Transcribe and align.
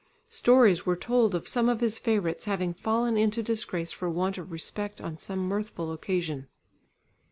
Stories 0.31 0.83
were 0.83 0.95
told 0.95 1.35
of 1.35 1.47
some 1.47 1.69
of 1.69 1.79
his 1.79 1.99
favourites 1.99 2.45
having 2.45 2.73
fallen 2.73 3.17
into 3.17 3.43
disgrace 3.43 3.91
for 3.91 4.09
want 4.09 4.39
of 4.39 4.51
respect 4.51 4.99
on 4.99 5.15
some 5.15 5.47
mirthful 5.47 5.91
occasion. 5.93 6.47